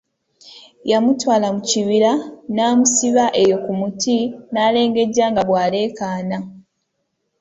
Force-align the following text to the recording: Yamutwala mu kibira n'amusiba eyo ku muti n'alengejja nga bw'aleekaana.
Yamutwala 0.91 1.47
mu 1.55 1.61
kibira 1.69 2.11
n'amusiba 2.55 3.25
eyo 3.41 3.57
ku 3.63 3.71
muti 3.79 4.17
n'alengejja 4.51 5.25
nga 5.31 5.41
bw'aleekaana. 5.47 6.37